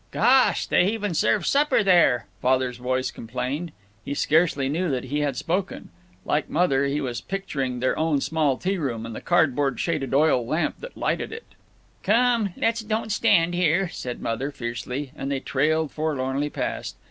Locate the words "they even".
0.65-1.13